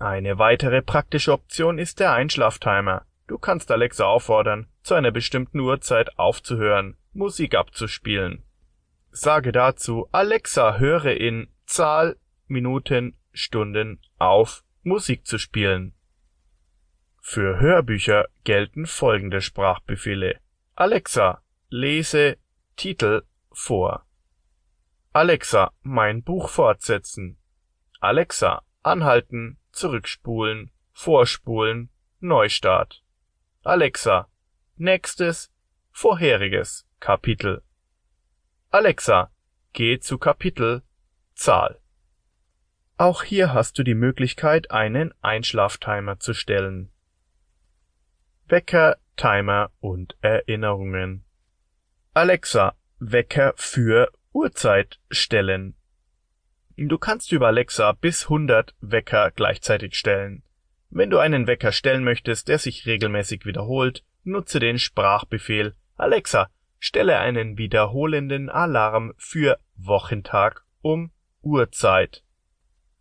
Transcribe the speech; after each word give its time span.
Eine 0.00 0.38
weitere 0.38 0.80
praktische 0.80 1.32
Option 1.32 1.78
ist 1.78 1.98
der 1.98 2.12
Einschlaftimer. 2.12 3.04
Du 3.26 3.36
kannst 3.36 3.70
Alexa 3.70 4.04
auffordern, 4.04 4.68
zu 4.82 4.94
einer 4.94 5.10
bestimmten 5.10 5.58
Uhrzeit 5.58 6.18
aufzuhören, 6.18 6.96
Musik 7.12 7.54
abzuspielen. 7.56 8.44
Sage 9.10 9.50
dazu 9.50 10.08
Alexa, 10.12 10.78
höre 10.78 11.16
in 11.16 11.48
Zahl 11.66 12.16
Minuten, 12.46 13.18
Stunden 13.32 14.00
auf, 14.18 14.62
Musik 14.82 15.26
zu 15.26 15.38
spielen. 15.38 15.94
Für 17.20 17.60
Hörbücher 17.60 18.28
gelten 18.44 18.86
folgende 18.86 19.40
Sprachbefehle. 19.40 20.38
Alexa, 20.76 21.42
lese 21.68 22.38
Titel 22.76 23.22
vor. 23.52 24.06
Alexa, 25.12 25.72
mein 25.82 26.22
Buch 26.22 26.48
fortsetzen. 26.48 27.36
Alexa, 28.00 28.62
anhalten, 28.82 29.58
zurückspulen, 29.78 30.70
vorspulen, 30.92 31.90
Neustart. 32.20 33.02
Alexa, 33.62 34.28
nächstes, 34.76 35.52
vorheriges 35.92 36.84
Kapitel. 36.98 37.62
Alexa, 38.70 39.30
geh 39.72 40.00
zu 40.00 40.18
Kapitel, 40.18 40.82
Zahl. 41.34 41.80
Auch 42.96 43.22
hier 43.22 43.52
hast 43.54 43.78
du 43.78 43.84
die 43.84 43.94
Möglichkeit, 43.94 44.72
einen 44.72 45.14
Einschlaftimer 45.22 46.18
zu 46.18 46.34
stellen. 46.34 46.90
Wecker, 48.48 48.96
Timer 49.16 49.70
und 49.78 50.16
Erinnerungen. 50.20 51.24
Alexa, 52.14 52.74
Wecker 52.98 53.52
für 53.56 54.10
Uhrzeit 54.32 54.98
stellen. 55.10 55.77
Du 56.80 56.96
kannst 56.96 57.32
über 57.32 57.48
Alexa 57.48 57.90
bis 57.90 58.26
100 58.26 58.72
Wecker 58.80 59.32
gleichzeitig 59.32 59.96
stellen. 59.96 60.44
Wenn 60.90 61.10
du 61.10 61.18
einen 61.18 61.48
Wecker 61.48 61.72
stellen 61.72 62.04
möchtest, 62.04 62.46
der 62.46 62.58
sich 62.58 62.86
regelmäßig 62.86 63.44
wiederholt, 63.44 64.04
nutze 64.22 64.60
den 64.60 64.78
Sprachbefehl 64.78 65.74
Alexa, 65.96 66.50
stelle 66.78 67.18
einen 67.18 67.58
wiederholenden 67.58 68.48
Alarm 68.48 69.12
für 69.18 69.58
Wochentag 69.74 70.64
um 70.80 71.10
Uhrzeit. 71.42 72.22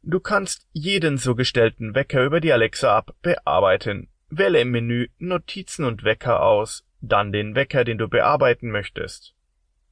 Du 0.01 0.19
kannst 0.21 0.67
jeden 0.73 1.19
so 1.19 1.35
gestellten 1.35 1.93
Wecker 1.93 2.25
über 2.25 2.41
die 2.41 2.53
Alexa-App 2.53 3.13
bearbeiten. 3.21 4.09
Wähle 4.31 4.61
im 4.61 4.71
Menü 4.71 5.09
Notizen 5.19 5.85
und 5.85 6.03
Wecker 6.03 6.41
aus, 6.41 6.83
dann 7.01 7.31
den 7.31 7.53
Wecker, 7.53 7.83
den 7.83 7.99
du 7.99 8.07
bearbeiten 8.07 8.71
möchtest. 8.71 9.35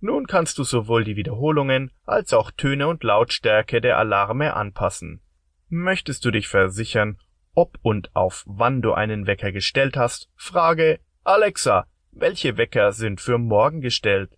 Nun 0.05 0.27
kannst 0.27 0.59
du 0.59 0.63
sowohl 0.63 1.03
die 1.03 1.15
Wiederholungen 1.15 1.89
als 2.05 2.31
auch 2.31 2.51
Töne 2.51 2.87
und 2.87 3.03
Lautstärke 3.03 3.81
der 3.81 3.97
Alarme 3.97 4.53
anpassen. 4.53 5.19
Möchtest 5.67 6.23
du 6.25 6.29
dich 6.29 6.47
versichern, 6.47 7.17
ob 7.55 7.79
und 7.81 8.15
auf 8.15 8.43
wann 8.45 8.83
du 8.83 8.93
einen 8.93 9.25
Wecker 9.25 9.51
gestellt 9.51 9.97
hast, 9.97 10.29
frage 10.35 10.99
Alexa, 11.23 11.87
welche 12.11 12.55
Wecker 12.55 12.91
sind 12.91 13.19
für 13.19 13.39
morgen 13.39 13.81
gestellt? 13.81 14.37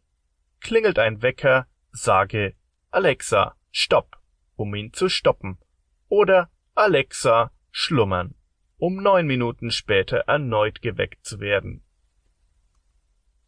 Klingelt 0.61 0.99
ein 0.99 1.21
Wecker, 1.21 1.67
sage 1.91 2.53
Alexa, 2.89 3.57
stopp, 3.69 4.15
um 4.55 4.73
ihn 4.73 4.93
zu 4.93 5.09
stoppen. 5.09 5.57
Oder 6.07 6.49
Alexa, 6.75 7.51
schlummern 7.71 8.35
um 8.77 9.01
neun 9.01 9.27
Minuten 9.27 9.71
später 9.71 10.19
erneut 10.27 10.81
geweckt 10.81 11.25
zu 11.25 11.39
werden. 11.39 11.83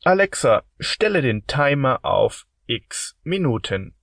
Alexa, 0.05 0.63
stelle 0.79 1.21
den 1.21 1.45
Timer 1.45 2.05
auf 2.05 2.47
x 2.67 3.17
Minuten. 3.23 3.95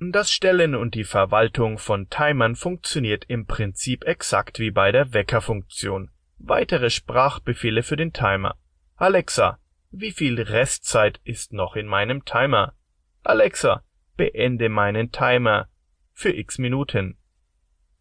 Das 0.00 0.32
Stellen 0.32 0.74
und 0.74 0.94
die 0.94 1.04
Verwaltung 1.04 1.76
von 1.76 2.08
Timern 2.08 2.56
funktioniert 2.56 3.26
im 3.28 3.46
Prinzip 3.46 4.04
exakt 4.04 4.58
wie 4.58 4.70
bei 4.70 4.92
der 4.92 5.12
Weckerfunktion. 5.12 6.10
Weitere 6.38 6.88
Sprachbefehle 6.88 7.82
für 7.82 7.96
den 7.96 8.14
Timer. 8.14 8.56
Alexa, 8.96 9.58
wie 9.90 10.12
viel 10.12 10.40
Restzeit 10.40 11.20
ist 11.22 11.52
noch 11.52 11.76
in 11.76 11.86
meinem 11.86 12.24
Timer? 12.24 12.74
Alexa, 13.22 13.84
beende 14.16 14.70
meinen 14.70 15.12
Timer 15.12 15.68
für 16.14 16.34
x 16.34 16.56
Minuten. 16.56 17.18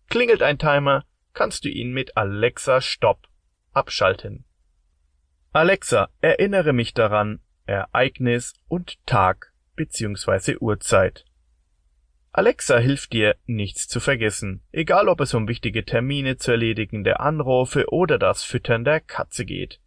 Klingelt 0.10 0.42
ein 0.42 0.58
Timer, 0.58 1.04
kannst 1.34 1.66
du 1.66 1.70
ihn 1.70 1.92
mit 1.92 2.16
Alexa 2.16 2.80
Stopp 2.80 3.28
abschalten. 3.74 4.46
Alexa, 5.54 6.08
erinnere 6.22 6.72
mich 6.72 6.94
daran, 6.94 7.42
Ereignis 7.66 8.54
und 8.70 9.06
Tag 9.06 9.52
bzw. 9.76 10.56
Uhrzeit. 10.62 11.26
Alexa 12.32 12.78
hilft 12.78 13.12
dir, 13.12 13.36
nichts 13.48 13.90
zu 13.90 14.00
vergessen, 14.00 14.62
egal 14.72 15.10
ob 15.10 15.20
es 15.20 15.34
um 15.34 15.50
wichtige 15.50 15.84
Termine 15.84 16.38
zu 16.38 16.52
erledigende 16.52 17.20
Anrufe 17.20 17.92
oder 17.92 18.18
das 18.18 18.46
Füttern 18.46 18.86
der 18.86 19.02
Katze 19.02 19.44
geht. 19.44 19.82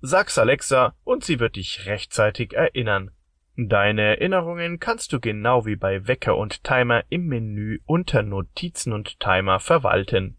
Sag's 0.00 0.38
Alexa 0.38 0.94
und 1.04 1.22
sie 1.22 1.38
wird 1.38 1.56
dich 1.56 1.84
rechtzeitig 1.84 2.54
erinnern. 2.54 3.10
Deine 3.58 4.16
Erinnerungen 4.16 4.80
kannst 4.80 5.12
du 5.12 5.20
genau 5.20 5.66
wie 5.66 5.76
bei 5.76 6.08
Wecker 6.08 6.38
und 6.38 6.64
Timer 6.64 7.04
im 7.10 7.26
Menü 7.26 7.80
unter 7.84 8.22
Notizen 8.22 8.94
und 8.94 9.20
Timer 9.20 9.60
verwalten. 9.60 10.38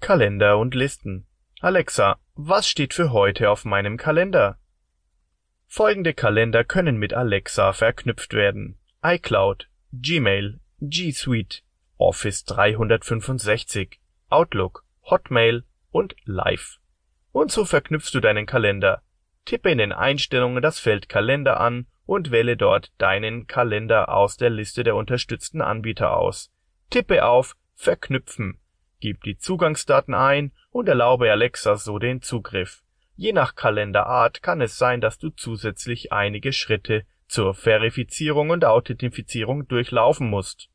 Kalender 0.00 0.58
und 0.58 0.74
Listen. 0.74 1.28
Alexa, 1.60 2.18
was 2.34 2.66
steht 2.66 2.94
für 2.94 3.12
heute 3.12 3.50
auf 3.50 3.64
meinem 3.64 3.98
Kalender? 3.98 4.58
Folgende 5.66 6.14
Kalender 6.14 6.64
können 6.64 6.96
mit 6.96 7.12
Alexa 7.12 7.72
verknüpft 7.72 8.32
werden. 8.32 8.78
iCloud, 9.04 9.68
Gmail, 9.92 10.58
G 10.80 11.12
Suite, 11.12 11.62
Office 11.98 12.44
365, 12.44 14.00
Outlook, 14.30 14.84
Hotmail 15.02 15.64
und 15.90 16.16
Live. 16.24 16.78
Und 17.32 17.52
so 17.52 17.66
verknüpfst 17.66 18.14
du 18.14 18.20
deinen 18.20 18.46
Kalender. 18.46 19.02
Tippe 19.44 19.70
in 19.70 19.78
den 19.78 19.92
Einstellungen 19.92 20.62
das 20.62 20.78
Feld 20.78 21.08
Kalender 21.08 21.60
an 21.60 21.86
und 22.06 22.30
wähle 22.30 22.56
dort 22.56 22.92
deinen 22.98 23.46
Kalender 23.46 24.08
aus 24.08 24.36
der 24.38 24.50
Liste 24.50 24.84
der 24.84 24.96
unterstützten 24.96 25.60
Anbieter 25.60 26.16
aus. 26.16 26.50
Tippe 26.90 27.24
auf 27.26 27.56
Verknüpfen 27.74 28.61
Gib 29.02 29.24
die 29.24 29.36
Zugangsdaten 29.36 30.14
ein 30.14 30.52
und 30.70 30.88
erlaube 30.88 31.28
Alexa 31.28 31.74
so 31.74 31.98
den 31.98 32.22
Zugriff. 32.22 32.84
Je 33.16 33.32
nach 33.32 33.56
Kalenderart 33.56 34.44
kann 34.44 34.60
es 34.60 34.78
sein, 34.78 35.00
dass 35.00 35.18
du 35.18 35.30
zusätzlich 35.30 36.12
einige 36.12 36.52
Schritte 36.52 37.02
zur 37.26 37.52
Verifizierung 37.52 38.50
und 38.50 38.64
Authentifizierung 38.64 39.66
durchlaufen 39.66 40.30
musst. 40.30 40.68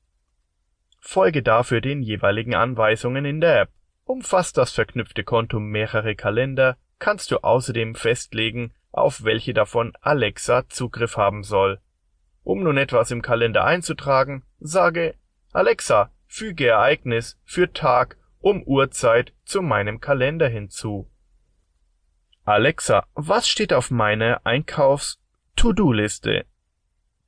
Folge 0.99 1.41
dafür 1.41 1.79
den 1.79 2.01
jeweiligen 2.01 2.53
Anweisungen 2.53 3.23
in 3.23 3.39
der 3.39 3.61
App. 3.61 3.69
Umfasst 4.03 4.57
das 4.57 4.73
verknüpfte 4.73 5.23
Konto 5.23 5.61
mehrere 5.61 6.17
Kalender, 6.17 6.75
kannst 6.99 7.31
du 7.31 7.37
außerdem 7.45 7.95
festlegen, 7.95 8.73
auf 8.91 9.23
welche 9.23 9.53
davon 9.53 9.93
Alexa 10.01 10.67
Zugriff 10.67 11.15
haben 11.15 11.43
soll. 11.43 11.79
Um 12.43 12.61
nun 12.61 12.75
etwas 12.75 13.09
im 13.09 13.21
Kalender 13.21 13.63
einzutragen, 13.63 14.43
sage 14.59 15.15
Alexa, 15.53 16.11
Füge 16.27 16.67
Ereignis 16.67 17.37
für 17.43 17.73
Tag 17.73 18.17
um 18.39 18.63
Uhrzeit 18.63 19.33
zu 19.45 19.61
meinem 19.61 19.99
Kalender 19.99 20.47
hinzu. 20.47 21.09
Alexa, 22.45 23.05
was 23.13 23.47
steht 23.47 23.73
auf 23.73 23.91
meiner 23.91 24.45
Einkaufs-To-Do-Liste? 24.45 26.45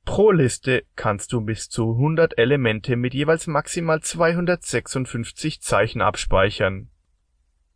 Pro 0.04 0.30
Liste 0.30 0.84
kannst 0.96 1.32
du 1.32 1.42
bis 1.42 1.68
zu 1.68 1.92
100 1.92 2.38
Elemente 2.38 2.96
mit 2.96 3.12
jeweils 3.12 3.46
maximal 3.46 4.00
256 4.00 5.60
Zeichen 5.60 6.00
abspeichern. 6.00 6.90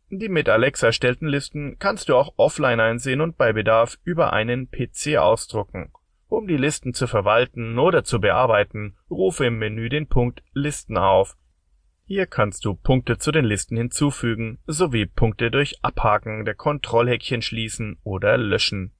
Die 0.09 0.29
mit 0.29 0.49
Alexa 0.49 0.87
erstellten 0.87 1.27
Listen 1.27 1.77
kannst 1.77 2.09
du 2.09 2.15
auch 2.15 2.33
offline 2.37 2.79
einsehen 2.79 3.21
und 3.21 3.37
bei 3.37 3.53
Bedarf 3.53 3.99
über 4.03 4.33
einen 4.33 4.71
PC 4.71 5.17
ausdrucken 5.17 5.91
um 6.35 6.47
die 6.47 6.57
Listen 6.57 6.93
zu 6.93 7.07
verwalten 7.07 7.79
oder 7.79 8.03
zu 8.03 8.19
bearbeiten, 8.19 8.97
rufe 9.09 9.45
im 9.45 9.57
Menü 9.57 9.89
den 9.89 10.07
Punkt 10.07 10.43
Listen 10.53 10.97
auf. 10.97 11.37
Hier 12.05 12.27
kannst 12.27 12.65
du 12.65 12.75
Punkte 12.75 13.17
zu 13.17 13.31
den 13.31 13.45
Listen 13.45 13.77
hinzufügen 13.77 14.59
sowie 14.67 15.05
Punkte 15.05 15.49
durch 15.49 15.83
Abhaken 15.83 16.45
der 16.45 16.53
Kontrollhäkchen 16.53 17.41
schließen 17.41 17.97
oder 18.03 18.37
löschen. 18.37 18.93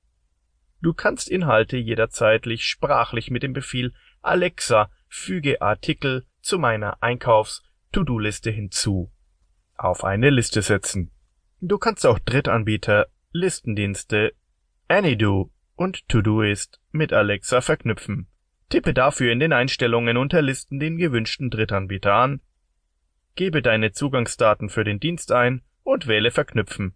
Du 0.81 0.94
kannst 0.94 1.30
Inhalte 1.30 1.77
jederzeitlich 1.77 2.65
sprachlich 2.65 3.30
mit 3.30 3.44
dem 3.44 3.54
Befehl 3.54 3.94
Alexa 4.21 4.89
füge 5.07 5.62
Artikel 5.62 6.25
zu 6.42 6.57
meiner 6.57 7.01
Einkaufs-To-Do-Liste 7.04 8.50
hinzu 8.50 9.12
auf 9.77 10.04
eine 10.04 10.30
Liste 10.30 10.62
setzen. 10.62 11.12
Du 11.59 11.77
kannst 11.77 12.06
auch 12.06 12.19
Drittanbieter, 12.19 13.07
Listendienste, 13.31 14.33
AnyDo 14.88 15.51
und 15.75 16.07
Todoist 16.10 16.80
mit 16.92 17.13
Alexa 17.13 17.62
verknüpfen. 17.62 18.27
Tippe 18.69 18.94
dafür 18.94 19.31
in 19.31 19.39
den 19.39 19.54
Einstellungen 19.54 20.18
unter 20.18 20.42
Listen 20.42 20.80
den 20.80 20.98
gewünschten 20.98 21.50
Drittanbieter 21.50 22.13
an, 22.13 22.42
gebe 23.36 23.62
deine 23.62 23.92
Zugangsdaten 23.92 24.69
für 24.69 24.83
den 24.83 25.00
Dienst 25.00 25.31
ein 25.31 25.62
und 25.83 26.07
wähle 26.07 26.31
Verknüpfen. 26.31 26.95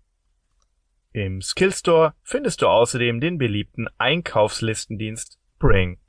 Im 1.11 1.41
Skillstore 1.41 2.13
findest 2.23 2.61
du 2.61 2.67
außerdem 2.67 3.19
den 3.19 3.37
beliebten 3.37 3.87
Einkaufslistendienst 3.97 5.39
Bring 5.59 5.99